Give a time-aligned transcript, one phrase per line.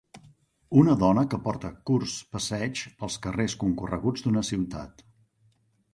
[0.83, 5.05] Una dona que porta curts passeigs pels carrers concorreguts d'una ciutat.